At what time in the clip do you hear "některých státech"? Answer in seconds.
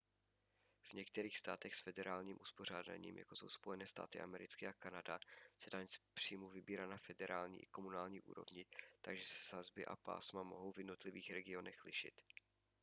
0.93-1.75